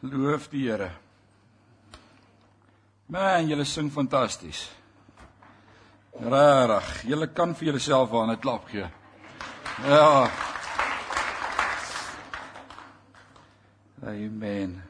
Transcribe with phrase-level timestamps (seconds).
[0.00, 0.92] Loof die Here.
[3.10, 4.68] Man, julle sing fantasties.
[6.22, 8.86] Regtig, julle kan vir julleself aan 'n klap gee.
[9.82, 10.30] Ja.
[14.06, 14.82] Amen.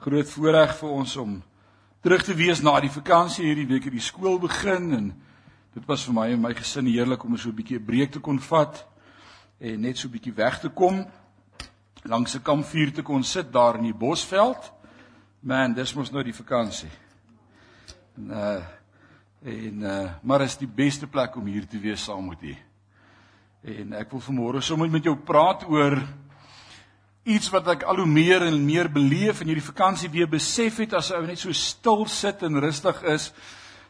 [0.00, 1.42] Groot voorreg vir ons om
[2.00, 5.22] terug te wees na die vakansie hierdie week het die skool begin en
[5.74, 8.18] dit was vir my en my gesin heerlik om so 'n bietjie 'n breek te
[8.18, 8.86] kon vat
[9.60, 11.06] en net so 'n bietjie weg te kom
[12.02, 14.72] langs 'n kampvuur te kon sit daar in die Bosveld.
[15.40, 16.90] Man, dis mos nou die vakansie.
[18.16, 18.62] En uh
[19.44, 22.56] en uh maar is die beste plek om hier te wees saam met u.
[23.62, 25.98] En ek wil vanmôre sommer met jou praat oor
[27.22, 30.94] iets wat ek al hoe meer en meer beleef in hierdie vakansie weer besef het
[30.94, 33.32] as ou net so stil sit en rustig is.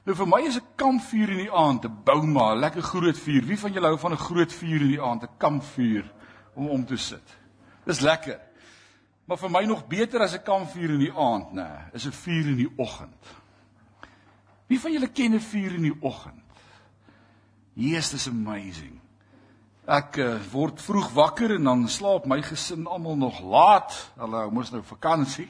[0.05, 3.45] Nou vir my is 'n kampvuur in die aand, 'n bouma, 'n lekker groot vuur.
[3.47, 6.13] Wie van julle hou van 'n groot vuur in die aand, 'n kampvuur
[6.55, 7.42] om om te sit?
[7.85, 8.41] Dis lekker.
[9.25, 12.13] Maar vir my nog beter as 'n kampvuur in die aand, nê, nee, is 'n
[12.13, 13.25] vuur in die oggend.
[14.67, 16.43] Wie van julle ken 'n vuur in die oggend?
[17.75, 19.01] Jesus is amazing.
[19.89, 24.13] Ek uh, word vroeg wakker en dan slaap my gesin almal nog laat.
[24.17, 25.49] Hulle moes nou vakansie.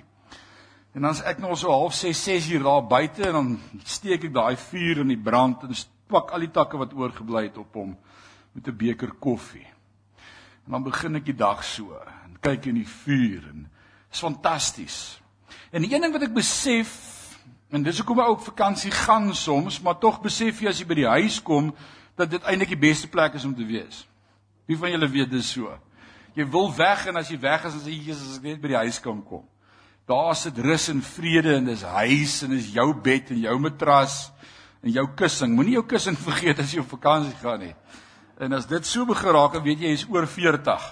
[0.95, 4.35] En dan's ek nou so half 6, 6 uur daar buite en dan steek ek
[4.35, 5.75] daai vuur in die brand en
[6.13, 7.97] pak al die takke wat oorgebly het op hom
[8.53, 9.67] met 'n beker koffie.
[10.67, 11.97] En dan begin ek die dag so
[12.43, 13.67] kyk in die vuur en
[14.13, 14.99] is fantasties.
[15.73, 16.93] En die een ding wat ek besef
[17.73, 20.99] en dis hoekom ek ook vakansie gaan soms, maar tog besef jy as jy by
[20.99, 21.71] die huis kom
[22.19, 24.03] dat dit eintlik die beste plek is om te wees.
[24.69, 25.73] Wie van julle weet dis so?
[26.37, 28.75] Jy wil weg en as jy weg is, dan sê jy Jesus, ek net by
[28.75, 29.45] die huis kan kom.
[30.09, 34.17] Daar sit rus en vrede en dis huis en dis jou bed en jou matras
[34.83, 35.53] en jou kussing.
[35.57, 37.75] Moenie jou kussing vergeet as jy op vakansie gaan nie.
[38.43, 40.89] En as dit so begeraak, weet jy jy's oor 40.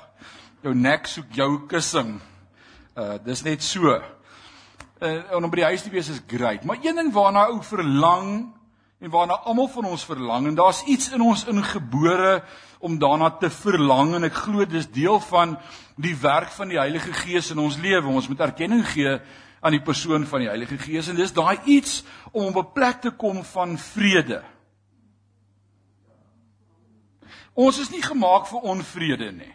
[0.61, 2.19] Jou nek soek jou kussing.
[2.93, 3.95] Uh dis net so.
[5.01, 8.51] Uh om by die huis te wees is great, maar een ding waarna ou verlang
[9.01, 12.43] en waarna almal van ons verlang en daar's iets in ons ingebore
[12.85, 15.55] om daarna te verlang en ek glo dis deel van
[15.97, 18.13] die werk van die Heilige Gees in ons lewe.
[18.13, 19.15] Ons moet erkenning gee
[19.61, 23.01] aan die persoon van die Heilige Gees en dis daai iets om op 'n plek
[23.01, 24.43] te kom van vrede.
[27.55, 29.55] Ons is nie gemaak vir onvrede nie.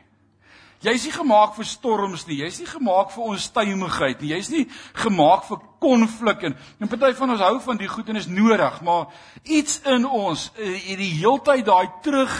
[0.85, 2.37] Jy's nie gemaak vir storms nie.
[2.43, 4.33] Jy's nie gemaak vir onstuimigheid nie.
[4.35, 4.65] Jy's nie
[5.01, 8.81] gemaak vir konflik en en party van ons hou van die goed en is nodig,
[8.85, 9.07] maar
[9.43, 12.35] iets in ons het eh, die heeltyd daai terug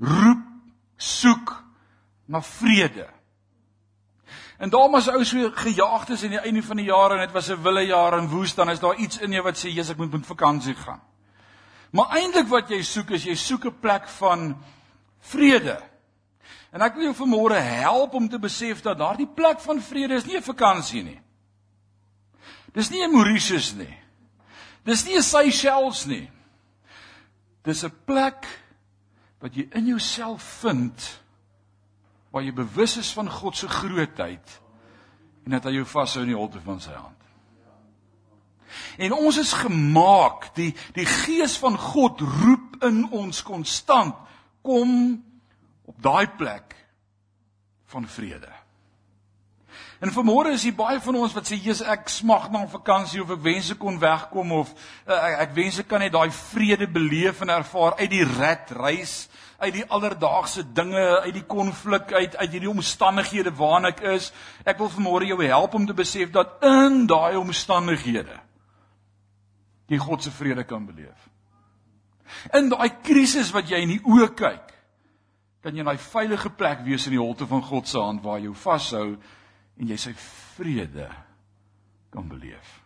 [0.00, 0.44] roep
[1.00, 1.54] soek
[2.28, 3.08] na vrede.
[4.60, 7.32] En daarom as ou so gejaagd is aan die einde van die jaar en dit
[7.32, 9.90] was 'n wille jaar en woes dan is daar iets in jou wat sê Jesus
[9.90, 11.00] ek moet met vakansie gaan.
[11.90, 14.56] Maar eintlik wat jy soek is jy soek 'n plek van
[15.20, 15.89] vrede.
[16.70, 20.26] En ek wil jou vanmôre help om te besef dat daardie plek van vrede is
[20.26, 21.20] nie 'n vakansie nie.
[22.72, 23.96] Dis nie 'n Mauritius nie.
[24.84, 26.30] Dis nie 'n Seychelles nie.
[27.62, 28.46] Dis 'n plek
[29.40, 31.20] wat jy in jouself vind
[32.30, 34.60] waar jy bewus is van God se grootheid
[35.44, 37.16] en dat hy jou vashou in die holte van sy hand.
[38.98, 44.14] En ons is gemaak, die die gees van God roep in ons konstant
[44.62, 45.24] kom
[45.90, 46.74] op daai plek
[47.90, 48.52] van vrede.
[50.00, 53.20] En vanmôre is hier baie van ons wat sê Jesus ek smag na 'n vakansie
[53.20, 54.70] of ek wens ek kon wegkom of
[55.06, 58.70] uh, ek, ek wens ek kan net daai vrede beleef en ervaar uit die rat
[58.70, 59.28] reis
[59.58, 64.32] uit die alledaagse dinge uit die konflik uit uit hierdie omstandighede waarin ek is
[64.64, 68.40] ek wil vanmôre jou help om te besef dat in daai omstandighede
[69.90, 71.28] jy God se vrede kan beleef.
[72.54, 74.69] In daai krisis wat jy in die oë kyk,
[75.60, 78.40] kan jy in daai veilige plek wees in die holte van God se hand waar
[78.40, 79.08] jy vashou
[79.80, 80.12] en jy sy
[80.56, 81.08] vrede
[82.12, 82.78] kan beleef.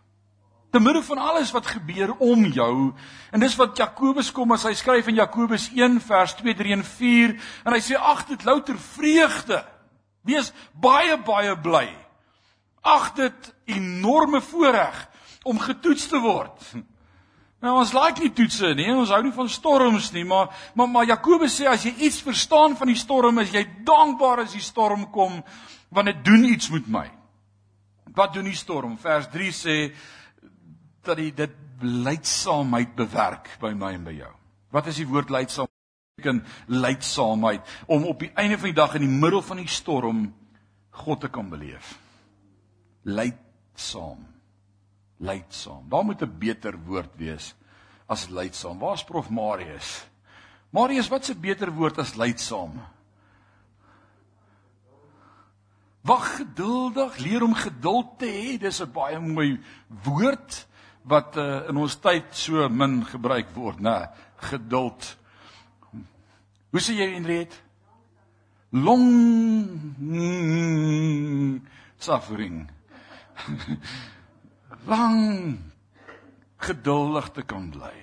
[0.75, 2.91] Te midde van alles wat gebeur om jou
[3.31, 6.83] en dis wat Jakobus kom as hy skryf in Jakobus 1 vers 2, 3 en
[6.83, 9.61] 4 en hy sê ag dit louter vreugde.
[10.27, 11.87] Wees baie baie bly.
[12.83, 14.99] Ag dit enorme voorreg
[15.47, 16.59] om getoets te word.
[17.63, 18.89] Nou ons like nie toetse nie.
[18.93, 22.75] Ons hou nie van storms nie, maar maar maar Jakobus sê as jy iets verstaan
[22.75, 25.41] van die storm, is jy dankbaar as die storm kom
[25.95, 27.05] want dit doen iets met my.
[28.15, 28.97] Wat doen die storm?
[28.99, 29.75] Vers 3 sê
[31.05, 34.33] dat hy dit leidsaamheid bewerk by my en by jou.
[34.75, 35.69] Wat is die woord leidsaam?
[36.15, 40.27] Beteken leidsaamheid om op die einde van die dag in die middel van die storm
[40.95, 41.95] God te kan beleef.
[43.03, 44.34] Leidsaam
[45.17, 45.89] leidsaam.
[45.89, 47.55] Daar moet 'n beter woord wees
[48.05, 48.79] as leidsaam.
[48.79, 50.05] Waar's prof Marius?
[50.69, 52.81] Marius, wat's 'n beter woord as leidsaam?
[56.01, 58.57] Wag geduldig, leer om geduld te hê.
[58.59, 59.59] Dis 'n baie mooi
[60.03, 60.67] woord
[61.01, 64.09] wat uh, in ons tyd so min gebruik word, né?
[64.37, 65.17] Geduld.
[66.69, 67.63] Hoe sê jy Henriet?
[68.69, 69.05] Long
[71.97, 72.69] suffering.
[74.85, 75.57] Lang
[76.61, 77.95] geduldig te kan bly.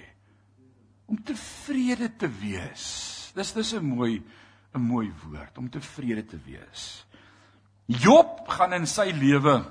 [1.07, 3.33] Om tevrede te wees.
[3.35, 4.23] Dis dis 'n mooi
[4.75, 7.05] 'n mooi woord om tevrede te wees.
[7.87, 9.65] Job gaan in sy lewe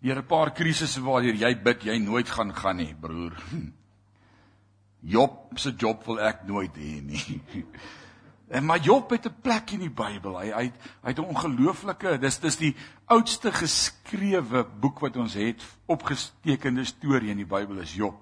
[0.00, 3.32] deur 'n paar krisisse waardeur jy bid jy nooit gaan gaan nie, broer.
[5.14, 7.42] Job se job wil ek nooit hê nie.
[8.48, 10.38] En maar Job het 'n plek in die Bybel.
[10.38, 15.62] Hy hy hy het 'n ongelooflike, dis dis die oudste geskrewe boek wat ons het,
[15.86, 18.14] opgestekende storie in die Bybel is Job.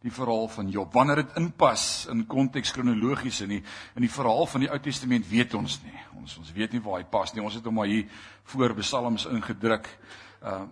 [0.00, 0.92] Die verhaal van Job.
[0.92, 3.62] Wanneer dit inpas in konteks kronologies in die
[3.94, 6.00] in die verhaal van die Ou Testament weet ons nie.
[6.20, 7.42] Ons ons weet nie waar hy pas nie.
[7.42, 8.06] Ons het hom maar hier
[8.42, 9.98] voor Psalms ingedruk.
[10.42, 10.62] Uh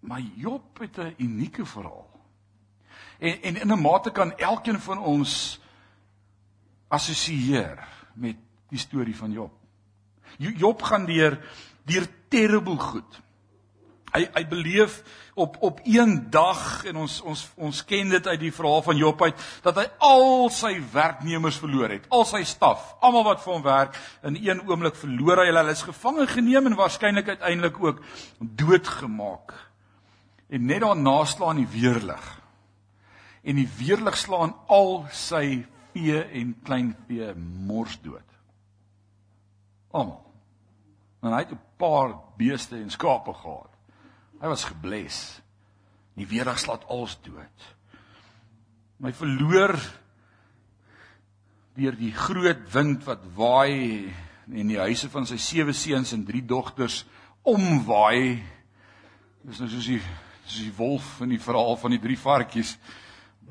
[0.00, 2.10] maar Job het 'n unieke verhaal.
[3.18, 5.60] En en in 'n mate kan elkeen van ons
[6.88, 7.78] assosieer
[8.14, 8.38] met
[8.70, 9.52] die storie van Job.
[10.38, 11.38] Job gaan deur
[11.86, 13.20] deur terrible goed.
[14.16, 15.02] Hy hy beleef
[15.36, 19.22] op op een dag en ons ons ons ken dit uit die verhaal van Job
[19.22, 23.66] uit dat hy al sy werknemers verloor het, al sy staf, almal wat vir hom
[23.66, 25.62] werk, in een oomblik verloor hy hulle.
[25.66, 28.02] Hulle is gevange geneem en waarskynlik uiteindelik ook
[28.40, 29.54] doodgemaak.
[30.48, 32.26] En net daarna slaan die weerlig.
[33.46, 35.66] En die weerlig slaan al sy
[35.96, 37.34] vee en kleinvee
[37.66, 38.36] mors dood.
[39.96, 40.22] Almal.
[41.22, 43.72] En hy het 'n paar beeste en skape gehad.
[44.40, 45.40] Hy was gebles.
[46.14, 47.76] Die weerdag slaat alles dood.
[48.96, 49.76] My verloor
[51.74, 54.12] deur die groot wind wat waai
[54.52, 57.04] en die huise van sy sewe seuns en drie dogters
[57.42, 58.42] omwaai.
[59.42, 60.02] Dis nou soos die
[60.46, 62.78] soos die wolf in die verhaal van die drie varkies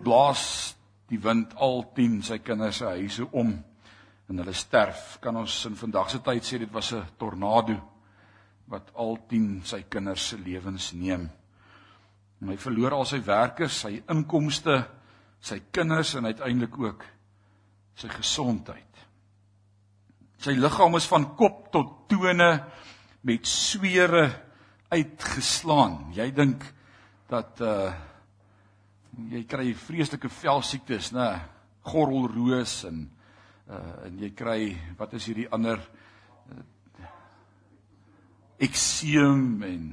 [0.04, 0.75] blaas
[1.10, 3.54] die wind al 10 sy kinders se huise om
[4.30, 5.18] en hulle sterf.
[5.22, 7.75] Kan ons in vandag se tyd sê dit was 'n tornado
[8.68, 11.30] wat al 10 sy kinders se lewens neem.
[12.42, 14.86] En hy verloor al sy werkers, sy inkomste,
[15.40, 17.06] sy kinders en uiteindelik ook
[17.96, 18.81] sy gesondheid.
[20.38, 22.63] Sy liggaam is van kop tot tone
[23.22, 24.30] met swere
[24.90, 26.13] uitgeslaan.
[26.13, 26.66] Jy dink
[27.30, 27.94] dat uh
[29.32, 31.30] jy kry vreeslike velsiektes, né?
[31.86, 33.06] Gorrelroos en
[33.66, 34.60] uh en jy kry
[35.00, 37.08] wat is hierdie ander uh,
[38.62, 39.88] ekseem en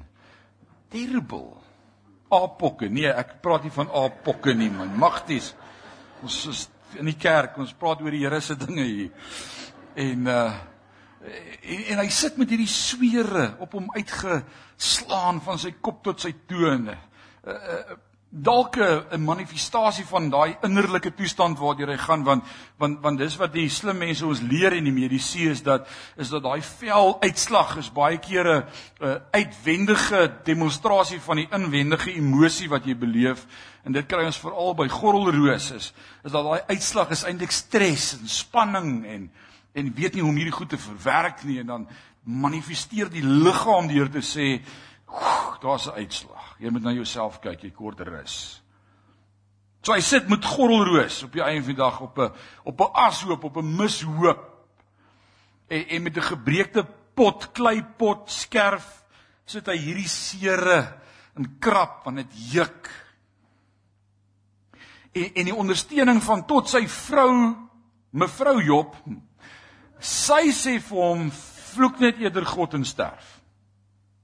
[0.93, 1.57] terrible
[2.33, 2.89] apokke.
[2.89, 4.93] Nee, ek praat nie van apokke nie, man.
[4.99, 5.53] Magties.
[6.23, 6.67] Ons is
[7.01, 9.33] in die kerk, ons praat oor die Here se dinge hier.
[9.97, 10.53] En uh
[11.23, 16.33] en, en hy sit met hierdie swere op hom uitgeslaan van sy kop tot sy
[16.51, 16.97] tone.
[17.47, 18.01] Uh, uh
[18.34, 22.44] dalk 'n manifestasie van daai innerlike toestand waardeur hy gaan want
[22.79, 25.87] want want dis wat die slim mense ons leer in die mediese is dat
[26.17, 28.64] is dat daai vel uitslag is baie keer
[29.00, 33.46] 'n uitwendige demonstrasie van die inwendige emosie wat jy beleef.
[33.84, 35.93] En dit kry ons veral by gorrelroos is
[36.25, 39.31] is dat daai uitslag is eintlik stres en spanning en
[39.75, 41.58] en weet nie hoe om hierdie goed te verwerk nie.
[41.58, 41.88] En dan
[42.23, 44.62] manifesteer die liggaam deur te sê
[45.62, 46.56] daar's 'n uitslag.
[46.58, 48.63] Jy moet na jouself kyk, jy kort rus.
[49.82, 52.32] So hy sit met gorrelroos op die einde van die dag op 'n
[52.65, 54.67] op 'n ashoop, op 'n mishoop.
[55.69, 59.05] En en met 'n gebreekte pot, kleipot, skerf
[59.44, 61.01] sit hy hierdie sere
[61.37, 62.91] in krap want dit juk.
[65.13, 67.56] En en die ondersteuning van tot sy vrou
[68.10, 68.96] mevrou Job
[70.03, 71.31] sy sê vir hom
[71.72, 73.42] vloek net eerder God en sterf.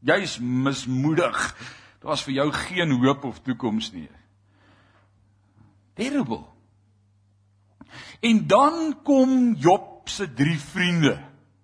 [0.06, 1.38] Jy's mismoedig.
[2.02, 4.08] Daar's vir jou geen hoop of toekoms nie.
[5.98, 6.44] Terrible.
[8.20, 11.18] En dan kom Job se drie vriende.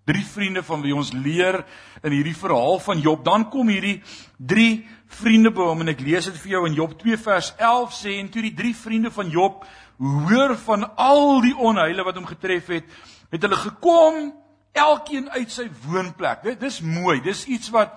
[0.05, 1.63] Drie vriende van wie ons leer
[2.03, 3.25] in hierdie verhaal van Job.
[3.25, 4.03] Dan kom hierdie
[4.37, 7.95] drie vriende by hom en ek lees dit vir jou in Job 2 vers 11
[7.95, 9.63] sê en toe die drie vriende van Job
[9.99, 12.89] hoor van al die onheile wat hom getref het,
[13.31, 14.33] het hulle gekom
[14.75, 16.43] elkeen uit sy woonplek.
[16.43, 17.21] Dit dis mooi.
[17.23, 17.95] Dis iets wat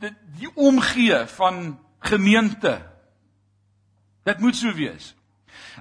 [0.00, 2.78] die, die omgee van gemeente.
[4.28, 5.14] Dit moet so wees.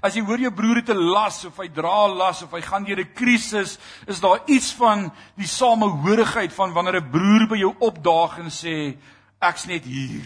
[0.01, 2.83] As jy hoor jou broer het 'n las of hy dra las of hy gaan
[2.83, 7.75] deur 'n krisis, is daar iets van die samehorigheid van wanneer 'n broer by jou
[7.79, 8.97] opdaag en sê
[9.41, 10.25] ek's net hier.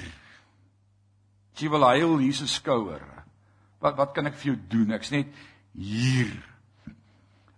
[1.56, 3.02] Jy wil huil hier se skouer.
[3.80, 4.92] Wat wat kan ek vir jou doen?
[4.92, 5.28] Ek's net
[5.74, 6.32] hier.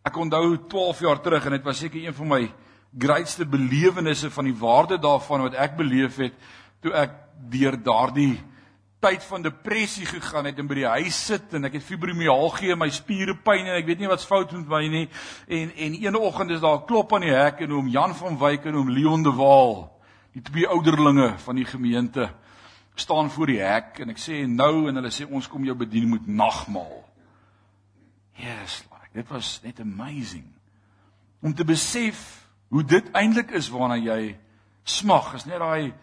[0.03, 2.53] Ek onthou 12 jaar terug en dit was seker een van my
[3.00, 6.34] grootste belewennisse van die waarde daarvan wat ek beleef het
[6.82, 7.16] toe ek
[7.50, 8.38] deur daardie
[9.04, 12.80] tyd van depressie gegaan het en by die huis sit en ek het fibromialgie in
[12.80, 15.08] my spiere pyn en ek weet nie wat's fout met my nie
[15.48, 18.38] en en een oggend is daar 'n klop aan die hek en oom Jan van
[18.38, 19.92] Wyk en oom Leon de Waal
[20.34, 22.30] die twee ouderlinge van die gemeente
[22.96, 26.10] staan voor die hek en ek sê nou en hulle sê ons kom jou bedien
[26.10, 27.04] met nagmaal.
[28.38, 30.46] Yes, like dit was net amazing
[31.42, 32.43] om te besef
[32.74, 34.34] hoe dit eintlik is waarna jy
[34.84, 35.34] smag.
[35.38, 35.94] Is net daai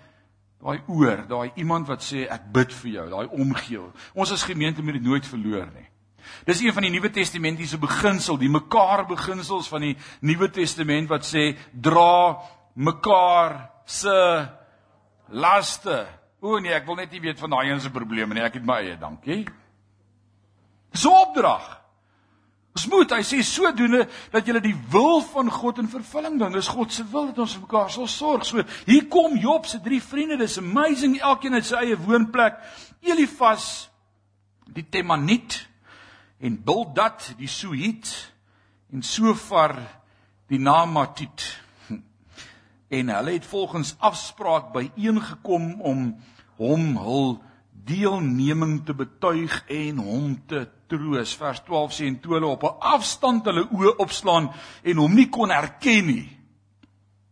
[0.61, 3.87] daai oor, daai iemand wat sê ek bid vir jou, daai omgee.
[4.15, 5.87] Ons as gemeente moet dit nooit verloor nie.
[6.47, 11.25] Dis een van die Nuwe Testamentiese beginsel, die mekaar beginsels van die Nuwe Testament wat
[11.27, 12.37] sê dra
[12.77, 13.57] mekaar
[13.89, 14.17] se
[15.33, 16.05] laste.
[16.45, 18.45] O nee, ek wil net nie weet van daai een se probleme nie.
[18.45, 19.43] Ek het my eie, dankie.
[20.93, 21.80] Dis 'n opdrag.
[22.71, 26.55] Ons moet, hy sê sodoende dat jy die wil van God in vervulling bring.
[26.55, 28.47] Dis God se wil dat ons vir mekaar sal sorg.
[28.47, 30.39] So hier kom Job se drie vriende.
[30.39, 31.19] Dis amazing.
[31.19, 32.61] Elkeen het sy eie woonplek.
[33.03, 33.91] Elifas
[34.71, 35.65] die Temaniet
[36.39, 38.13] en Bildad die Suhit
[38.95, 39.75] en Sofar
[40.51, 41.49] die Naamatit.
[42.91, 46.01] En hulle het volgens afspraak byeengekom om
[46.59, 47.29] hom hul
[47.87, 51.37] deelneming te betuig en hom te troos.
[51.39, 54.51] Vers 12 sê en toe hulle op 'n afstand hulle oë opslaan
[54.83, 56.29] en hom nie kon herken nie.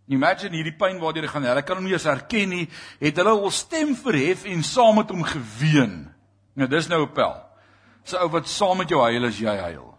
[0.09, 1.45] Imagine hierdie pyn waardeur hy gaan.
[1.45, 2.69] Hulle kan hom nie eens herken nie.
[3.00, 6.09] Het hulle hul stem verhef en saam met hom geween.
[6.55, 7.37] Nou dis nou 'n pel.
[8.05, 9.95] So ou wat saam met jou huil as jy huil.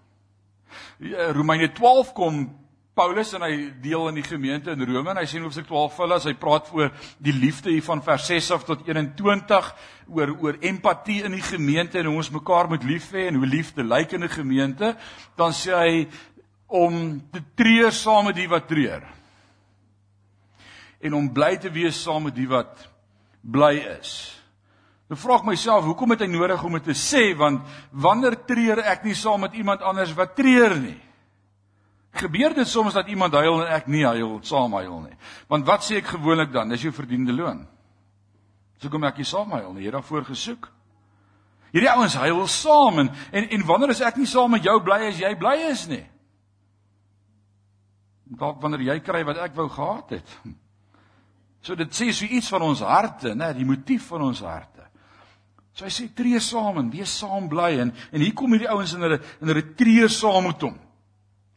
[1.00, 2.56] Ja, Romeine 12 kom
[3.00, 5.94] Paulus en hy deel in die gemeente in Rome en hy sê in Hoofstuk 12
[5.96, 6.89] vir hulle as hy praat oor
[7.24, 9.70] die liefde hier van vers 6 af tot 21
[10.18, 13.48] oor oor empatie in die gemeente en hoe ons mekaar moet lief hê en hoe
[13.48, 14.91] liefde lyk in 'n gemeente,
[15.39, 16.08] dan sê hy
[16.68, 19.08] om te treur saam met die wat treur.
[21.00, 22.89] En om bly te wees saam met die wat
[23.41, 24.36] bly is.
[25.08, 28.84] Nou vra ek myself, hoekom het hy nodig om dit te sê want wanneer treur
[28.84, 31.09] ek nie saam met iemand anders wat treur nie?
[32.12, 35.16] Gebeur dit soms dat iemand huil en ek nie huil saam huil nie.
[35.48, 36.72] Want wat sê ek gewoonlik dan?
[36.74, 37.68] Dis jou verdiende loon.
[38.82, 39.84] So kom ek nie saam huil nie.
[39.84, 40.72] Jy het daarvoor gesoek.
[41.70, 45.04] Hierdie ouens huil saam en, en en wanneer is ek nie saam met jou bly
[45.12, 46.01] as jy bly is nie?
[48.39, 50.36] Dalk wanneer jy kry wat ek wou gehad het.
[51.62, 54.88] So dit sê so iets van ons harte, né, die motief van ons harte.
[55.78, 58.98] So hy sê tree saam en wees saam bly en en hier kom hierdie ouens
[58.98, 60.78] in hulle in hulle tree saam met hom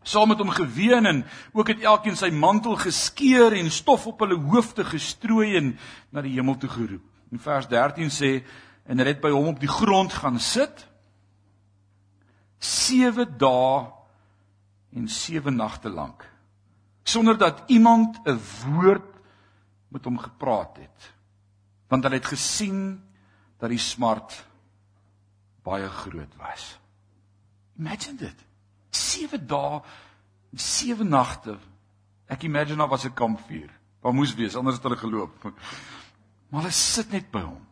[0.03, 4.39] saam met hom geween en ook het elkeen sy mantel geskeur en stof op hulle
[4.51, 5.77] hoofde gestrooi en
[6.11, 7.05] na die hemel toe geroep.
[7.33, 8.33] In vers 13 sê
[8.87, 10.87] en hulle het by hom op die grond gaan sit
[12.59, 13.87] 7 dae
[14.93, 16.27] en 7 nagte lank
[17.03, 19.09] sonder dat iemand 'n woord
[19.89, 21.13] met hom gepraat het
[21.89, 23.03] want hulle het gesien
[23.61, 24.35] dat die smart
[25.63, 26.79] baie groot was.
[27.79, 28.45] Imagine dit.
[28.93, 29.81] 7 dae
[30.53, 31.59] 7 nagte.
[32.29, 33.71] Ek imagine daar was 'n kampvuur.
[34.03, 35.53] Daar moes wees anders het hulle geloop.
[36.49, 37.67] Maar hulle sit net by hom.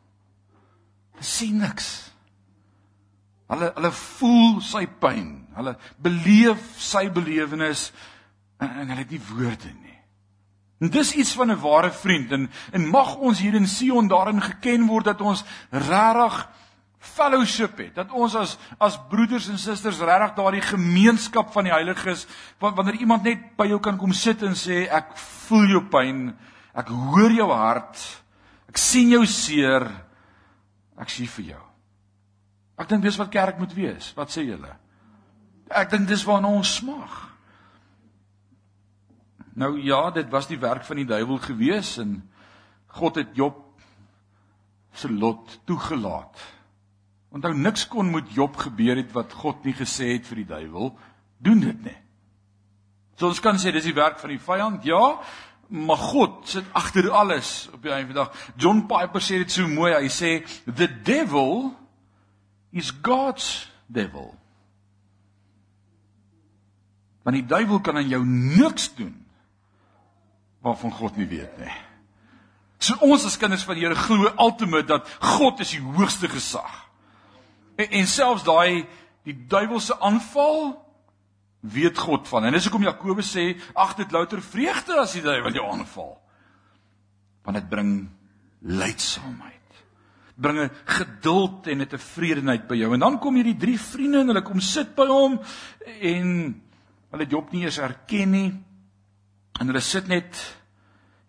[1.13, 2.13] Hulle sien niks.
[3.51, 5.47] Hulle hulle voel sy pyn.
[5.55, 7.93] Hulle beleef sy belewenis
[8.59, 9.99] en, en hulle het nie woorde nie.
[10.81, 14.41] En dis iets van 'n ware vriend en en mag ons hier in Sion daarin
[14.43, 16.49] geken word dat ons regtig
[17.01, 17.95] fellowship het.
[17.97, 22.27] Dat ons as as broeders en susters regtig daardie gemeenskap van die heiliges
[22.61, 25.17] wanneer iemand net by jou kan kom sit en sê ek
[25.49, 26.29] voel jou pyn
[26.77, 28.05] ek hoor jou hart
[28.71, 29.89] ek sien jou seer
[31.01, 31.65] ek sien vir jou.
[32.81, 34.13] Ek dink dis wat kerk moet wees.
[34.17, 34.71] Wat sê julle?
[35.69, 37.31] Ek dink dis waarna ons smag
[39.61, 42.21] nou ja dit was die werk van die duiwel gewees en
[43.01, 43.59] God het Job
[44.93, 46.41] se lot toegelaat
[47.31, 50.95] Onthou niks kon met Job gebeur het wat God nie gesê het vir die duiwel
[51.39, 51.99] doen dit nie.
[53.17, 55.21] So ons kan sê dis die werk van die vyand, ja,
[55.71, 58.49] maar God sit agter alles op die einde van die dag.
[58.59, 61.71] John Piper sê dit so mooi, hy sê the devil
[62.73, 64.33] is God's devil.
[67.23, 69.15] Want die duiwel kan aan jou niks doen
[70.65, 71.73] waarvan God nie weet nie.
[72.81, 76.90] So ons as kinders van die Here glo ultimate dat God is die hoogste gesag.
[77.81, 78.87] En, en selfs daai
[79.29, 80.75] die duiwelse aanval
[81.61, 82.45] weet God van.
[82.45, 86.15] En dis hoekom Jakobus sê ag dit louter vreugde as die duiwel jou aanval.
[87.45, 87.93] Want dit bring
[88.61, 89.57] lydsaamheid.
[90.41, 92.95] Bring 'n geduld en 'n tevredenheid by jou.
[92.95, 95.41] En dan kom hierdie drie vriende en hulle kom sit by hom
[96.01, 96.63] en
[97.11, 98.55] hulle Job nie eens erken nie.
[99.61, 100.57] En hulle sit net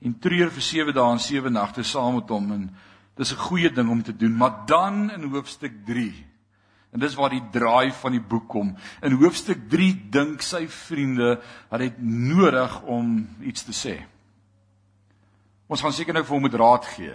[0.01, 2.75] en treur vir 7 dae en 7 nagte saam met hom en
[3.15, 6.30] dis 'n goeie ding om te doen, maar dan in hoofstuk 3
[6.91, 8.73] en dis waar die draai van die boek kom.
[9.03, 11.37] In hoofstuk 3 dink sy vriende
[11.69, 13.13] dat dit nodig om
[13.47, 13.95] iets te sê.
[15.71, 17.13] Ons gaan seker nou vir hom moet raad gee.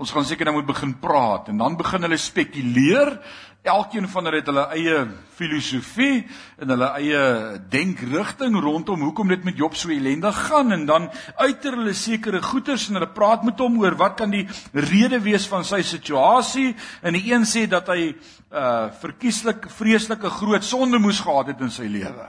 [0.00, 3.18] Ons gaan seker nou moet begin praat en dan begin hulle spekuleer
[3.62, 5.00] Elkeen van hulle het hulle eie
[5.36, 6.22] filosofie
[6.64, 7.24] en hulle eie
[7.68, 12.86] denkrigting rondom hoekom dit met Job so ellendig gaan en dan uiter hulle sekere goeters
[12.88, 16.72] en hulle praat met hom oor wat kan die rede wees van sy situasie
[17.04, 18.14] en die een sê dat hy
[18.50, 22.26] uh verkieslik vreeslike groot sonde moes gehad het in sy lewe.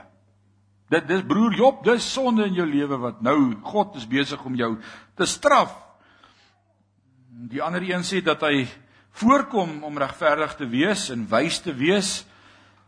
[0.92, 4.54] Dit dis broer Job, dis sonde in jou lewe wat nou God is besig om
[4.54, 4.74] jou
[5.16, 5.72] te straf.
[7.48, 8.66] Die ander een sê dat hy
[9.12, 12.24] voorkom om regverdig te wees en wys te wees,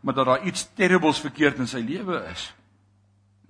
[0.01, 2.49] maar dat daar iets terribles verkeerd in sy lewe is.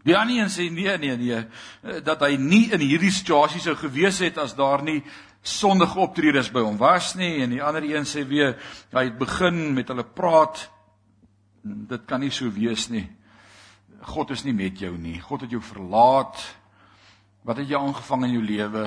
[0.06, 4.20] Die ander een sê nee nee nee dat hy nie in hierdie situasie sou gewees
[4.22, 5.00] het as daar nie
[5.46, 8.54] sondige optredes by hom was nie en die ander een sê weer
[8.94, 10.68] hy het begin met hulle praat
[11.66, 13.08] dit kan nie so wees nie.
[14.06, 15.18] God is nie met jou nie.
[15.22, 16.38] God het jou verlaat.
[17.46, 18.86] Wat het jy aangevang in jou lewe?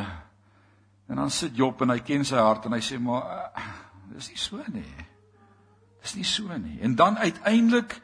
[1.08, 3.68] En dan sit Job en hy ken sy hart en hy sê maar uh,
[4.12, 4.88] dis nie so nie.
[6.04, 6.76] Dis nie so nie.
[6.84, 7.96] En dan uiteindelik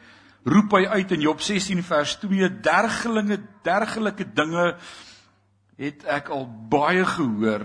[0.48, 4.72] roep hy uit in Job 16 vers 2 dergelinge dergelike dinge
[5.80, 7.64] het ek al baie gehoor.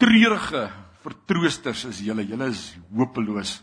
[0.00, 0.68] Treurige
[1.04, 2.64] vertroosters is julle, julle is
[2.96, 3.58] hopeloos.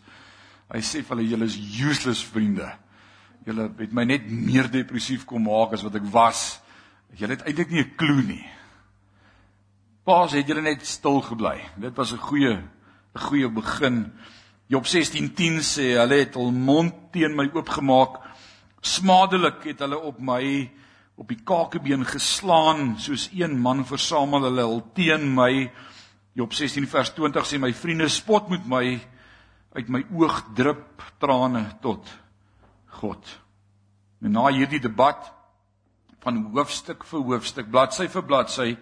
[0.73, 2.67] Hy sê vir hulle julle is useless vriende.
[3.47, 6.57] Julle het my net meer depressief kom maak as wat ek was.
[7.17, 8.45] Julle het eintlik nie 'n klou nie.
[10.07, 11.57] Paas het julle net stil gebly.
[11.75, 14.13] Dit was 'n goeie 'n goeie begin.
[14.67, 18.21] Job 16:10 sê hulle het hul mond teen my oopgemaak.
[18.81, 20.71] Smadelik het hulle op my
[21.17, 25.71] op die kakebeen geslaan soos een man versamel hulle hul teen my.
[26.33, 29.01] Job 16 vers 20 sê my vriende spot met my
[29.73, 32.07] uit my oog drup trane tot
[32.85, 33.39] God.
[34.21, 35.33] En na hierdie debat
[36.19, 38.77] van hoofstuk vir hoofstuk, bladsy vir bladsy,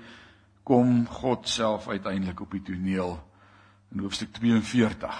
[0.65, 3.19] kom God self uiteindelik op die toneel
[3.93, 5.13] in hoofstuk 42.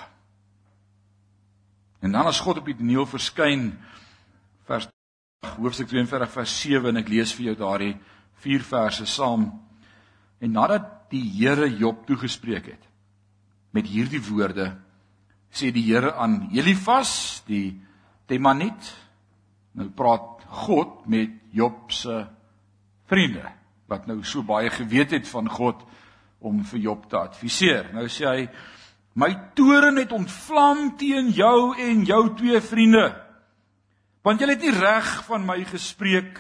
[2.02, 3.70] En dan as God op die toneel verskyn
[4.66, 4.90] vers
[5.62, 7.94] hoofstuk 42 vers 7 en ek lees vir jou daardie
[8.42, 9.52] vier verse saam.
[10.42, 12.90] En nadat die Here Job toegespreek het
[13.76, 14.72] met hierdie woorde
[15.54, 17.78] sê die Here aan Elifas die
[18.26, 18.90] Temaniet
[19.78, 22.24] nou praat God met Job se
[23.06, 23.46] vriende
[23.88, 25.84] wat nou so baie geweet het van God
[26.46, 27.92] om vir Job te adviseer.
[27.94, 28.50] Nou sê hy:
[29.14, 33.16] "My toorn het ontvlam teen jou en jou twee vriende.
[34.24, 36.40] Want julle het nie reg van my gespreek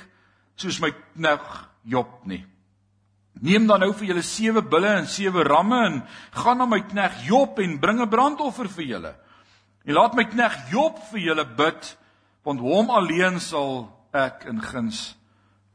[0.55, 2.45] soos my knegt Job nie.
[3.41, 7.27] Neem dan nou vir julle sewe bulle en sewe ramme en gaan na my knegt
[7.27, 9.15] Job en bring 'n brandoffer vir julle.
[9.85, 11.97] En laat my knegt Job vir julle bid,
[12.43, 15.15] want hom alleen sal ek in guns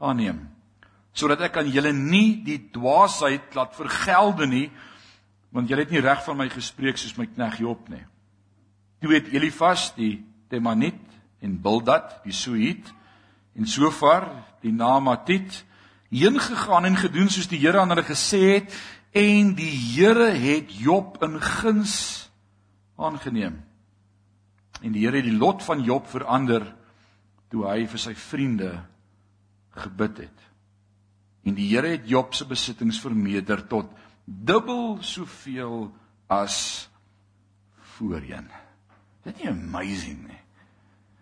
[0.00, 0.59] aanneem."
[1.12, 4.68] Sodat ek aan julle nie die dwaasheid laat vergelde nie
[5.50, 8.04] want julle het nie reg van my gespreek soos my knegg Job nie.
[9.02, 10.20] Toe het Elifas die
[10.50, 11.00] Temanit
[11.42, 12.92] en Bildad die Suit
[13.58, 14.28] en Sofar
[14.62, 15.64] die Namatit
[16.10, 18.76] heen gegaan en gedoen soos die Here aan hulle gesê het
[19.16, 22.30] en die Here het Job in guns
[23.00, 23.58] aangeneem.
[24.82, 26.68] En die Here het die lot van Job verander
[27.50, 28.70] toe hy vir sy vriende
[29.82, 30.49] gebid het.
[31.44, 33.92] En die Here het Job se besittings vermeerder tot
[34.24, 35.90] dubbel soveel
[36.28, 36.88] as
[37.96, 38.48] voorheen.
[39.24, 40.38] Dit is amazing nie.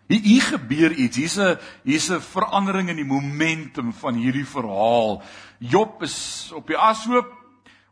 [0.09, 1.17] Hier, hier gebeur iets.
[1.17, 5.21] Hier's 'n hier's 'n verandering in die momentum van hierdie verhaal.
[5.59, 7.35] Job is op die ashoop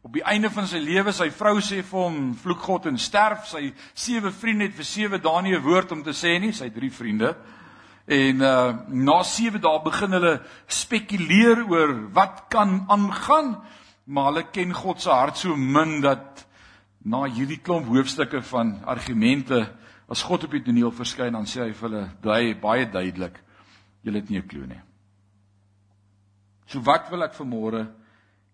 [0.01, 1.11] op die einde van sy lewe.
[1.11, 3.47] Sy vrou sê vir hom vloek God en sterf.
[3.47, 6.51] Sy sewe vriende het vir sewe dae nie 'n woord om te sê nie.
[6.51, 7.35] Sy drie vriende.
[8.07, 10.33] En uh na 7 dae begin hulle
[10.71, 13.57] spekuleer oor wat kan aangaan,
[14.07, 16.45] maar hulle ken God se hart so min dat
[17.03, 19.59] na hierdie klomp hoofstukke van argumente
[20.07, 23.41] as God op die toneel verskyn dan sê hy vir hulle baie baie duidelik
[24.07, 24.81] julle het nie 'n klou nie.
[26.67, 27.87] So wat wil ek vanmôre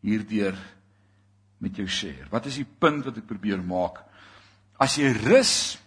[0.01, 0.57] hierdeur
[1.59, 2.25] met jou share?
[2.31, 4.03] Wat is die punt wat ek probeer maak?
[4.79, 5.77] As jy rus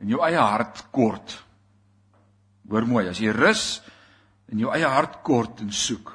[0.00, 1.44] in jou eie hart kort
[2.70, 3.80] Hoor mooi, as jy rus
[4.50, 6.12] in jou eie hart kort en soek,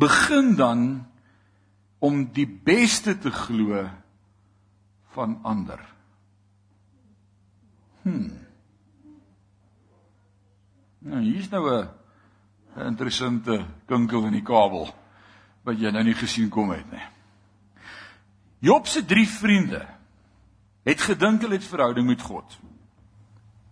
[0.00, 0.84] begin dan
[2.02, 3.84] om die beste te glo
[5.12, 5.80] van ander.
[8.02, 8.30] Hm.
[11.02, 14.88] Nou hier's nou 'n interessante kinkel in die kabel
[15.64, 17.06] wat jy nou nie gesien kom het nie.
[18.58, 19.86] Job se drie vriende
[20.84, 22.58] het gedink hulle het verhouding met God.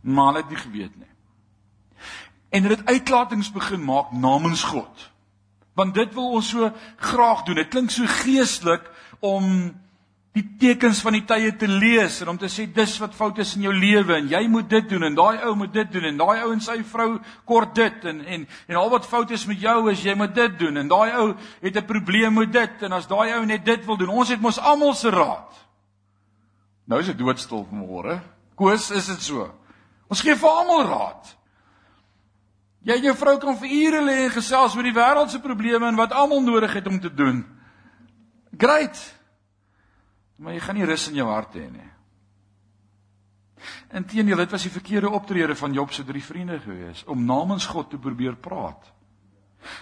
[0.00, 1.10] Maar hulle het nie geweet nie.
[2.50, 5.10] En hulle het uitlatings begin maak namens God.
[5.74, 7.60] Want dit wil ons so graag doen.
[7.62, 9.70] Dit klink so geestelik om
[10.36, 13.56] die tekens van die tye te lees en om te sê dis wat fout is
[13.58, 16.20] in jou lewe en jy moet dit doen en daai ou moet dit doen en
[16.20, 17.08] daai ou en sy vrou
[17.50, 20.54] kort dit en en en al wat fout is met jou is jy moet dit
[20.60, 21.26] doen en daai ou
[21.64, 24.40] het 'n probleem met dit en as daai ou net dit wil doen ons het
[24.40, 25.50] mos almal se raad
[26.86, 28.20] nou is dit doodstil vanmôre
[28.54, 29.50] koes is dit so
[30.08, 31.36] ons gee vir almal raad
[32.84, 35.88] jy en jou vrou kan vir ure lê en gesels oor die wêreld se probleme
[35.88, 37.44] en wat almal nodig het om te doen
[38.58, 39.20] great
[40.40, 41.88] maar jy gaan nie rus in jou hart hê nie.
[43.92, 47.90] Inteendeel, dit was die verkeerde optrede van Job se drie vriende gewees om namens God
[47.92, 48.88] te probeer praat.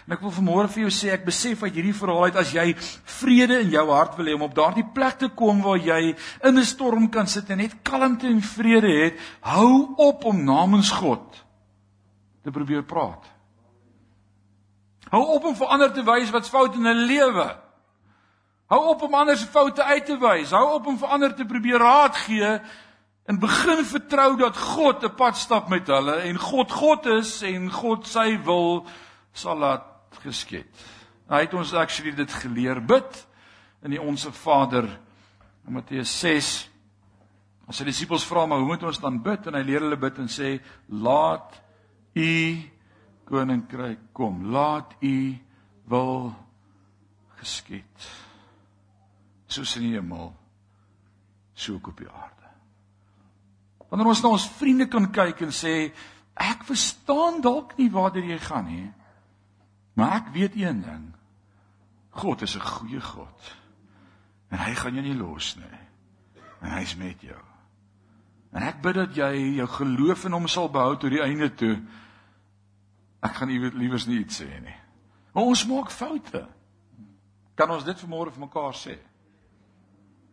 [0.09, 2.73] En ek wil vanmôre vir jou sê ek besef uit hierdie verhaal uit as jy
[3.21, 6.59] vrede in jou hart wil hê om op daardie plek te kom waar jy in
[6.59, 9.15] 'n storm kan sit en net kalmte en vrede het,
[9.47, 11.45] hou op om namens God
[12.49, 13.29] te probeer praat.
[15.13, 17.49] Hou op om vir ander te wys wat's fout in hulle lewe.
[18.69, 20.53] Hou op om ander se foute uit te wys.
[20.53, 22.51] Hou op om vir ander te probeer raad gee
[23.29, 27.71] en begin vertrou dat God 'n pad stap met hulle en God God is en
[27.73, 28.87] God sy wil
[29.33, 29.85] sal laat
[30.21, 30.69] geskied.
[31.29, 33.27] Hy het ons actually dit geleer bid
[33.83, 34.85] in die onsse Vader
[35.67, 36.69] in Matteus 6.
[37.69, 40.19] As sy disippels vra maar hoe moet ons dan bid en hy leer hulle bid
[40.19, 41.63] en sê laat
[42.19, 42.35] u
[43.29, 44.51] koninkryk kom.
[44.51, 45.39] Laat u
[45.89, 46.35] wil
[47.39, 48.09] geskied
[49.49, 50.33] soos in die hemel
[51.55, 52.51] so ook op die aarde.
[53.89, 55.75] Wanneer ons na ons vriende kan kyk en sê
[56.39, 58.89] ek verstaan dalk nie waar jy gaan nie.
[59.99, 61.07] Maar ek weet een ding.
[62.11, 63.57] God is 'n goeie God.
[64.51, 65.79] En hy gaan jou nie los nie.
[66.61, 67.43] En hy's met jou.
[68.53, 71.77] En ek bid dat jy jou geloof in hom sal behou tot die einde toe.
[73.23, 74.77] Ek gaan nie liewers nie iets sê nie.
[75.35, 76.45] Maar ons maak foute.
[77.59, 78.97] Kan ons dit vanmôre vir mekaar sê?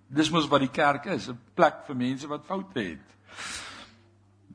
[0.10, 3.08] Dis mos wat die kerk is, 'n plek vir mense wat foute het.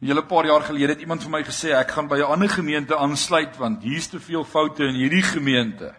[0.01, 2.49] 'n Hele paar jaar gelede het iemand vir my gesê ek gaan by 'n ander
[2.49, 5.95] gemeente aansluit want hier's te veel foute in hierdie gemeente.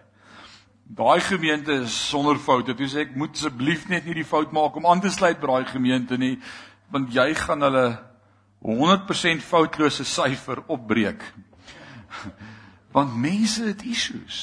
[0.86, 2.74] Daai gemeente is sonder foute.
[2.74, 5.48] Toe sê ek moet asseblief net nie die fout maak om aan te sluit by
[5.48, 6.40] daai gemeente nie
[6.90, 8.00] want jy gaan hulle
[8.62, 11.22] 100% foutlose syfer opbreek.
[12.96, 14.38] Want mense het issues.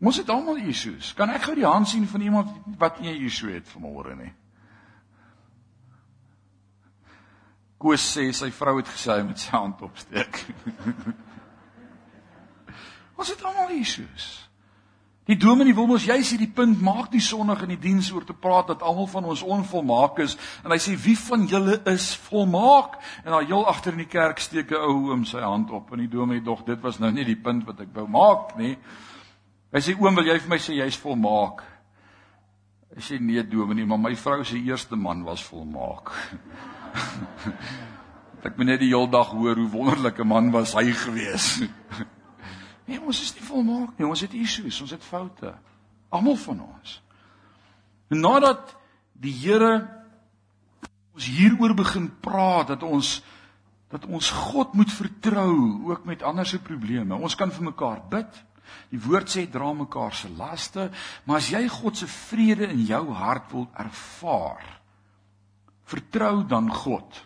[0.00, 1.12] Ons het almal issues.
[1.14, 4.32] Kan ek gou die hand sien van iemand wat nie 'n issue het vanmôre nie?
[7.78, 10.46] Koos sê sy vrou het gesê hy moet sy hand opsteek.
[13.18, 14.49] Ons het almal issues.
[15.28, 18.34] Die dominee wil mos juis hierdie punt maak die sonnig in die diens oor te
[18.34, 22.96] praat dat almal van ons onvolmaak is en hy sê wie van julle is volmaak
[23.24, 25.98] en daar heel agter in die kerk steek 'n ou oom sy hand op en
[25.98, 28.78] die dominee dog dit was nou nie die punt wat ek wou maak nie.
[29.70, 31.62] Hy sê oom, wil jy vir my sê jy's volmaak?
[32.96, 36.10] Hy sê nee, dominee, maar my vrou se eerste man was volmaak.
[38.46, 41.60] ek moet net die hele dag hoor hoe wonderlike man was hy gewees.
[42.90, 44.08] nee, ons is nie volmaak nie.
[44.08, 45.54] Ons het issues, ons het foute.
[46.10, 46.98] Almal van ons.
[48.10, 48.74] En nadat
[49.20, 49.74] die Here
[51.14, 53.20] ons hieroor begin praat dat ons
[53.90, 55.54] dat ons God moet vertrou
[55.90, 57.16] ook met ander se probleme.
[57.18, 58.36] Ons kan vir mekaar bid.
[58.92, 60.84] Die woord sê dra mekaar se laste,
[61.26, 64.62] maar as jy God se vrede in jou hart wil ervaar,
[65.90, 67.18] vertrou dan God.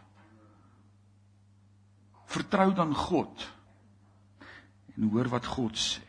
[2.33, 3.45] Vertrou dan God.
[4.97, 6.03] En hoor wat God sê.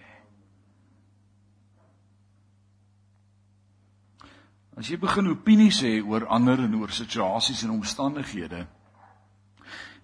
[4.76, 8.66] As jy begin opinies hê oor ander en oor situasies en omstandighede,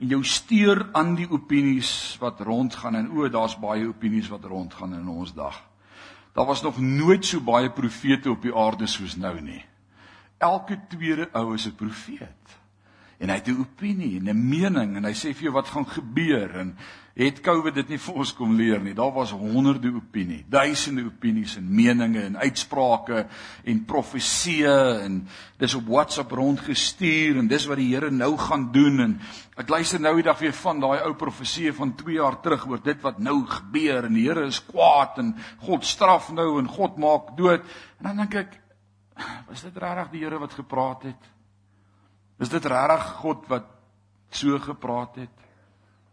[0.02, 1.92] en jou steur aan die opinies
[2.22, 5.60] wat rondgaan en o, daar's baie opinies wat rondgaan in ons dag.
[6.34, 9.60] Daar was nog nooit so baie profete op die aarde soos nou nie.
[10.40, 12.61] Elke tweede ou is 'n profeet
[13.22, 15.86] en hy het 'n opinie en 'n mening en hy sê vir jou wat gaan
[15.86, 16.76] gebeur en
[17.14, 18.94] het COVID dit nie vir ons kom leer nie.
[18.94, 23.26] Daar was honderde opinie, duisende opinies en meninge en uitsprake
[23.64, 29.00] en profeseë en dis op WhatsApp rondgestuur en dis wat die Here nou gaan doen
[29.00, 29.20] en
[29.58, 32.82] ek luister nou die dag weer van daai ou profeseë van 2 jaar terug oor
[32.84, 35.36] dit wat nou gebeur en die Here is kwaad en
[35.68, 37.62] God straf nou en God maak dood
[38.00, 38.58] en dan dink ek
[39.50, 41.31] was dit regtig die Here wat gepraat het?
[42.42, 43.70] Is dit regtig God wat
[44.34, 45.48] so gepraat het?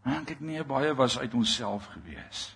[0.05, 2.51] Maar kyk nee, baie was uit onsself gewees.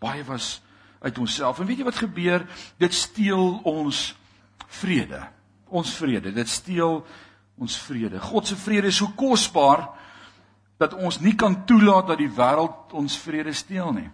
[0.00, 0.62] Baie was
[1.04, 1.60] uit onsself.
[1.60, 2.46] En weet jy wat gebeur?
[2.80, 4.14] Dit steel ons
[4.80, 5.20] vrede.
[5.68, 6.32] Ons vrede.
[6.32, 7.02] Dit steel
[7.60, 8.20] ons vrede.
[8.20, 9.88] God se vrede is so kosbaar
[10.80, 14.08] dat ons nie kan toelaat dat die wêreld ons vrede steel nie.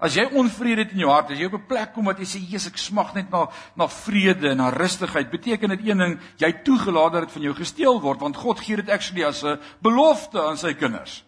[0.00, 2.24] As jy onvrede het in jou hart, as jy op 'n plek kom wat jy
[2.24, 6.20] sê, "Jesus, ek smag net na na vrede en na rustigheid," beteken dit een ding,
[6.36, 9.58] jy toegelaat dat dit van jou gesteel word, want God gee dit actually as 'n
[9.82, 11.24] belofte aan sy kinders.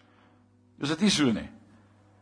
[0.81, 1.49] Is dit nie so nie?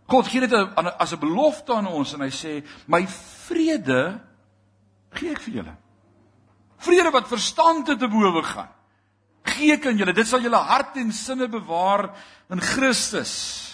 [0.08, 0.54] God gee dit
[1.00, 3.08] as 'n belofte aan ons en hy sê, "My
[3.48, 4.20] vrede
[5.14, 5.76] gee ek vir julle."
[6.78, 8.70] Vrede wat verstand te bowe gaan.
[9.44, 10.14] Gee ek aan julle.
[10.14, 12.10] Dit sal julle hart en sinne bewaar
[12.50, 13.71] in Christus.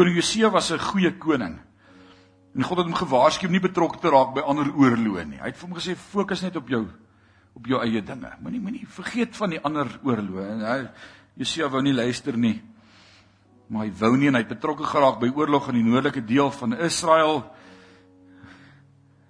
[0.00, 1.58] Koning Josia was 'n goeie koning.
[2.54, 5.38] En God het hom gewaarsku om nie betrokke te raak by ander oorloë nie.
[5.38, 6.88] Hy het vir hom gesê fokus net op jou
[7.54, 8.32] op jou eie dinge.
[8.40, 10.48] Moenie moenie vergeet van die ander oorloë.
[10.50, 10.88] En hy
[11.36, 12.62] Josia wou nie luister nie.
[13.68, 16.50] Maar hy wou nie en hy het betrokke geraak by oorlog in die noordelike deel
[16.50, 17.44] van Israel.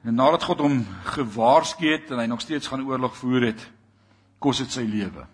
[0.04, 3.70] En nadat God hom gewaarsku het en hy nog steeds gaan oorlog voer het,
[4.38, 5.26] kos dit sy lewe.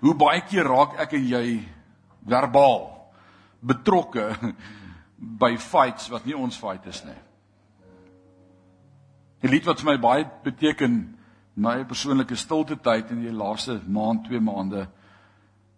[0.00, 1.68] Hoe baie keer raak ek en jy
[2.22, 2.93] verbaal
[3.64, 4.30] betrokke
[5.16, 7.20] by fights wat nie ons fight is nie.
[9.44, 11.18] 'n Lied wat vir my baie beteken
[11.54, 14.88] my persoonlike stilte tyd in die laaste maand, 2 maande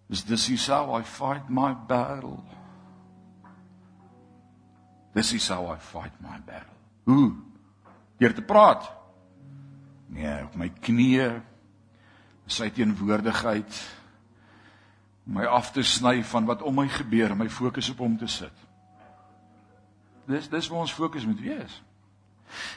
[0.09, 2.42] is this is how I fight my battle.
[5.14, 6.77] This is how I fight my battle.
[7.05, 7.35] Hoe?
[8.18, 8.87] Deur te praat.
[10.09, 11.40] Nee, op my knieë,
[12.46, 13.81] sy teenwoordigheid,
[15.26, 18.28] my af te sny van wat om my gebeur en my fokus op hom te
[18.30, 18.64] sit.
[20.26, 21.80] Dis dis waar ons fokus moet wees.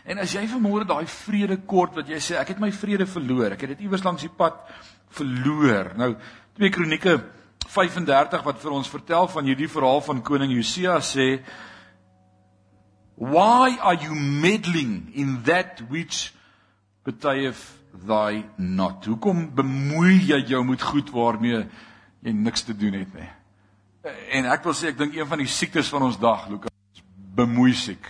[0.10, 3.54] En as jy vermoor daai vrede kort wat jy sê ek het my vrede verloor,
[3.54, 4.58] ek het dit iewers langs die pad
[5.14, 5.94] verloor.
[5.98, 6.16] Nou
[6.58, 7.20] 2 Kronieke
[7.70, 11.32] 35 wat vir ons vertel van hierdie verhaal van koning Josia sê
[13.20, 16.32] Why are you meddling in that which
[17.04, 17.60] betayeth
[18.08, 19.06] thy not?
[19.06, 21.66] Hoekom bemoei jy jou met goed waarmee
[22.26, 23.30] jy niks te doen het nie.
[24.36, 27.04] En ek wil sê ek dink een van die siektes van ons dag, Lukas,
[27.36, 28.08] bemoei siek.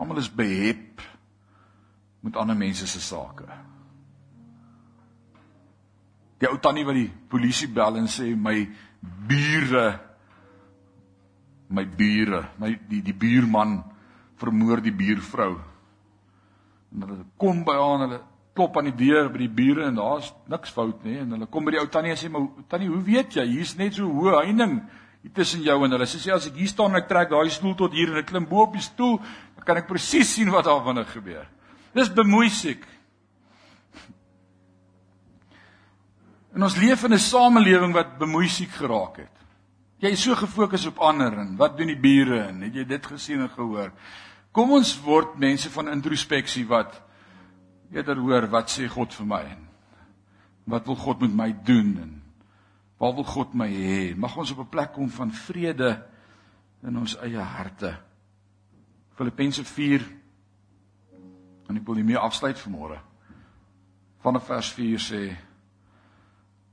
[0.00, 1.02] Almal is behep
[2.24, 3.48] met ander mense se sake.
[6.40, 8.62] Die ou tannie wat die polisie bel en sê my
[9.00, 9.88] bure
[11.70, 13.78] my bure, my die die buurman
[14.40, 15.54] vermoor die buurvrou.
[16.90, 18.20] En hulle kom by haar en hulle
[18.60, 21.64] klop aan die deur by die bure en daar's niks fout nie en hulle kom
[21.64, 23.46] by die ou tannie en sê maar tannie hoe weet jy?
[23.54, 24.82] Hier's net so hoë heining
[25.22, 26.08] hier tussen jou en hulle.
[26.08, 28.48] Sê as ek hier staan en ek trek daai stoel tot hier en ek klim
[28.50, 29.16] bo op die stoel
[29.56, 31.48] dan kan ek presies sien wat daar binne gebeur.
[31.96, 32.84] Dis bemoeisiek
[36.52, 39.36] en ons leef in 'n samelewing wat bemoeisiek geraak het.
[40.00, 43.06] Jy is so gefokus op ander en wat doen die bure en het jy dit
[43.06, 43.92] gesien en gehoor?
[44.52, 47.09] Kom ons word mense van introspeksie wat
[47.90, 49.66] eerder hoor wat sê God vir my en
[50.70, 52.12] wat wil God met my doen en
[53.00, 54.14] waar wil God my hê?
[54.16, 56.06] Mag ons op 'n plek kom van vrede
[56.82, 57.96] in ons eie harte.
[59.16, 60.04] Filippense 4
[61.68, 63.00] en ek wil hiermee afsluit vanmôre.
[64.20, 65.36] Vanaf vers 4 sê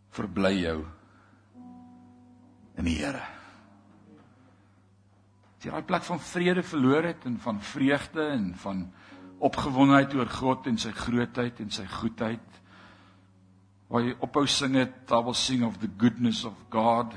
[0.10, 0.86] verbly jou
[2.78, 3.24] in die Here.
[5.58, 8.94] As jy daai plek van vrede verloor het en van vreugde en van
[9.44, 12.62] opgewondenheid oor God en sy grootheid en sy goedheid.
[13.88, 17.14] Waar jy ophou sing het, will sing of the goodness of God.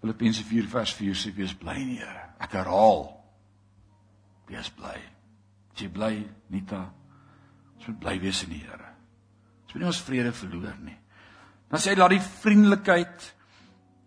[0.00, 2.24] Filippense 4 vers 4 sê wees bly in die Here.
[2.40, 3.08] Ek herhaal.
[4.48, 4.96] Wees bly.
[5.76, 6.12] Jy bly,
[6.52, 6.84] Nita.
[7.76, 8.92] Ons moet bly wees in die Here.
[9.66, 10.96] Ons moet nie ons vrede verloor nie.
[11.66, 13.32] Dan sê hy laat die vriendelikheid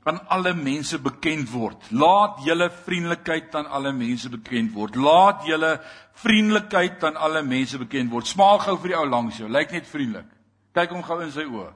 [0.10, 1.92] aan alle mense bekend word.
[1.94, 4.98] Laat julle vriendelikheid aan alle mense bekend word.
[4.98, 5.76] Laat julle
[6.24, 8.28] vriendelikheid aan alle mense bekend word.
[8.28, 9.50] Smaak gou vir die ou langs jou.
[9.52, 10.32] Lyk net vriendelik.
[10.78, 11.70] Kyk hom gou in sy oë.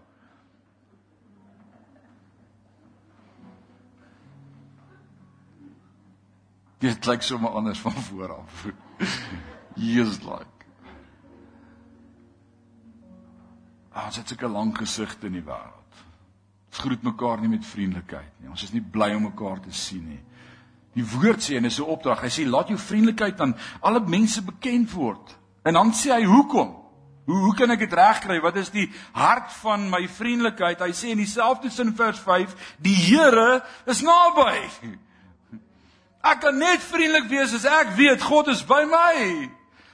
[6.84, 8.66] Dit lyk sommer anders van voor af.
[9.92, 10.50] Jesus like.
[13.94, 15.83] Ons het sulke lang gesigte in die wêreld.
[16.74, 18.50] Ons groet mekaar nie met vriendelikheid nie.
[18.50, 20.22] Ons is nie bly om mekaar te sien nie.
[20.98, 22.22] Die woord sê en dis 'n opdrag.
[22.22, 25.38] Hy sê laat jou vriendelikheid aan alle mense bekend word.
[25.64, 26.74] En dan sê hy hoekom?
[27.26, 28.42] Hoe hoe kan ek dit regkry?
[28.42, 30.80] Wat is die hart van my vriendelikheid?
[30.80, 34.70] Hy sê in dieselfde sin vers 5, die Here is naby.
[36.24, 39.50] Ek kan net vriendelik wees as ek weet God is by my.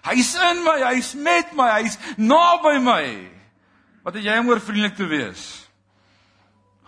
[0.05, 3.29] Hy's in my, hy's met my, hy's naby my.
[4.03, 5.68] Wat het jy om oor vriendelik te wees?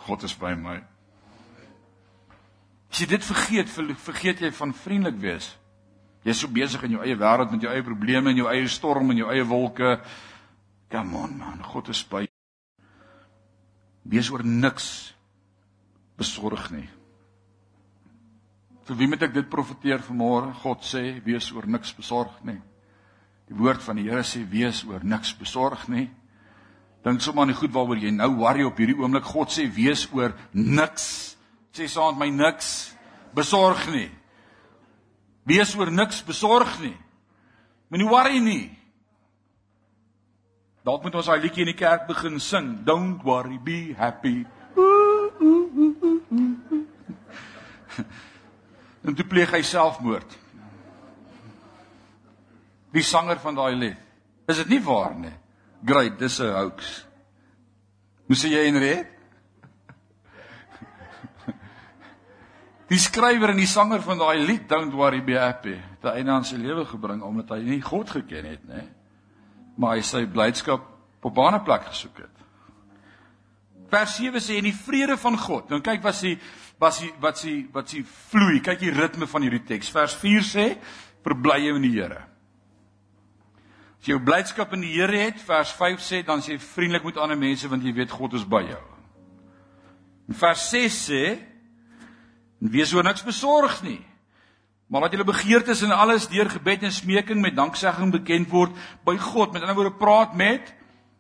[0.05, 0.79] God is by my.
[2.91, 3.71] As jy dit vergeet,
[4.03, 5.47] vergeet jy van vriendelik wees.
[6.27, 9.13] Jy's so besig in jou eie wêreld met jou eie probleme en jou eie storm
[9.13, 9.95] en jou eie wolke.
[10.91, 12.25] Come on man, God is by.
[14.11, 15.13] Wees oor niks
[16.19, 16.87] besorg nie.
[18.89, 20.51] Vir wie moet ek dit profeteer vanmôre?
[20.61, 22.59] God sê wees oor niks besorg nie.
[23.47, 26.09] Die woord van die Here sê wees oor niks besorg nie.
[27.01, 29.25] Dink sommer aan die goed waaroor jy nou worry op hierdie oomblik.
[29.25, 31.35] God sê wees oor niks.
[31.73, 32.91] Sê saam met my niks
[33.33, 34.09] besorg nie.
[35.49, 36.97] Wees oor niks besorg nie.
[37.89, 38.69] Moenie worry nie.
[40.85, 42.73] Dalk moet ons daai liedjie in die kerk begin sing.
[42.85, 44.45] Don't worry, be happy.
[49.01, 50.35] En toe pleeg hy selfmoord.
[52.93, 53.97] Die sanger van daai lied.
[54.45, 55.33] Is dit nie waar nie?
[55.85, 57.07] Great, dis 'n hoax.
[58.27, 59.07] Hoe sê jy Henriet?
[62.91, 66.43] Die skrywer en die sanger van daai lied Don't Worry Be Happy, het hy aan
[66.43, 68.83] sy lewe gebring omdat hy nie God geken het nie.
[69.79, 70.83] Maar hy sy blydskap
[71.21, 72.35] op 'n ander plek gesoek het.
[73.89, 75.69] Vers 7 sê en die vrede van God.
[75.69, 76.37] Nou kyk wat sy
[76.79, 78.59] wat sy wat sy wat sy vloei.
[78.59, 79.89] Kyk die ritme van hierdie teks.
[79.89, 80.77] Vers 4 sê
[81.23, 82.30] verbly jou in die Here.
[84.01, 87.37] As jy blydskap in die Here het, vers 5 sê dan sê vriendelik met ander
[87.37, 88.79] mense want jy weet God is by jou.
[90.25, 91.25] En vers 6 sê
[92.73, 93.99] wees oor niks besorg nie.
[94.89, 98.73] Maar laat julle begeertes en alles deur gebed en smeking met danksegging bekend word
[99.05, 99.53] by God.
[99.53, 100.73] Met ander woorde praat met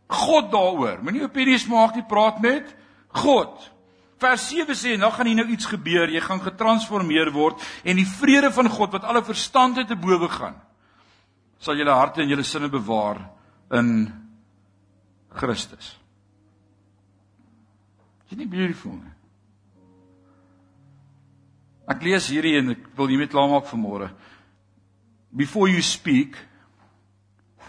[0.09, 1.05] God daaroor.
[1.05, 2.73] Moenie opinies maak nie, praat met
[3.13, 3.61] God.
[4.17, 6.09] Vers 7 sê nou gaan hier nou iets gebeur.
[6.09, 10.57] Jy gaan getransformeer word en die vrede van God wat alle verstand te bowe gaan
[11.61, 13.21] sal julle harte en julle sinne bewaar
[13.77, 14.09] in
[15.29, 15.95] Christus.
[18.25, 19.13] Is dit nie beautiful nie?
[21.91, 24.07] Ek lees hierdie en ek wil hiermee klaarmaak vir môre.
[25.35, 26.37] Before you speak,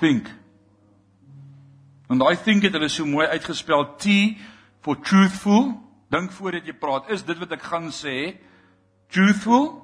[0.01, 0.31] think.
[2.09, 4.39] And I think it is so mooi uitgespel T
[4.81, 5.73] for truthful.
[6.13, 7.11] Dink voordat jy praat.
[7.11, 8.37] Is dit wat ek gaan sê?
[9.13, 9.81] Truthful?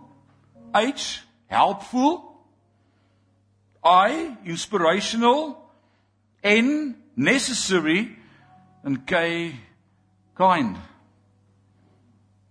[0.77, 2.28] H helpful?
[3.85, 5.57] I inspirational
[6.43, 8.17] N necessary
[8.85, 9.55] and K
[10.35, 10.77] kind.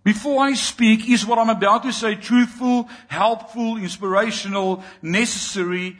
[0.04, 5.98] Before I speak is what I'm about to say truthful, helpful, inspirational, necessary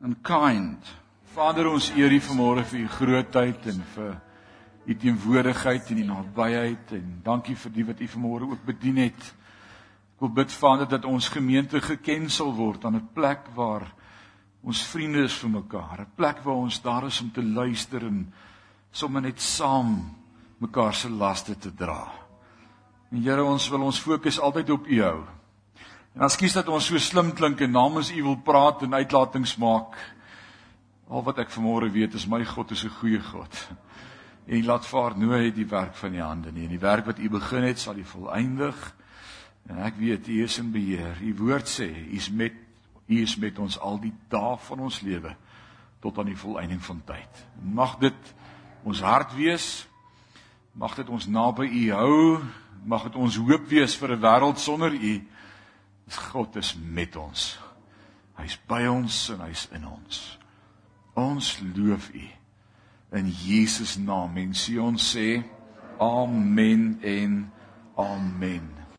[0.00, 0.78] and kind.
[1.34, 4.12] Vader ons eer U vanmôre vir U grootheid en vir
[4.86, 9.28] U teenwoordigheid en U nabyheid en dankie vir die wat U vanmôre ook bedien het.
[10.14, 13.86] Ek wil bid Vader dat ons gemeente geken sal word aan 'n plek waar
[14.60, 18.32] Ons vriende is vir mekaar, 'n plek waar ons daar is om te luister en
[18.92, 20.16] sommer net saam
[20.58, 22.12] mekaar se laste te dra.
[23.10, 25.24] En Here, ons wil ons fokus altyd op U hou.
[26.14, 29.96] En askies dat ons so slim klink en namens U wil praat en uitlatings maak.
[31.08, 33.68] Al wat ek vanmôre weet is my God is 'n goeie God.
[34.46, 36.64] En laat vaar nooit die werk van U hande nie.
[36.64, 38.94] En die werk wat U begin het, sal U volëindig.
[39.68, 41.16] En ek weet U is in beheer.
[41.22, 42.52] U woord sê, U is met
[43.10, 45.34] U is met ons al die dae van ons lewe
[46.00, 47.44] tot aan die volëinding van tyd.
[47.60, 48.34] Mag dit
[48.86, 49.86] ons hart wees.
[50.72, 52.20] Mag dit ons naby U hou.
[52.86, 55.14] Mag dit ons hoop wees vir 'n wêreld sonder U.
[56.32, 57.58] God is met ons.
[58.36, 60.38] Hy's by ons en hy's in ons.
[61.14, 62.28] Ons loof U
[63.12, 65.42] in Jesus naam en sê ons sê
[65.98, 67.52] amen en
[67.96, 68.79] amen.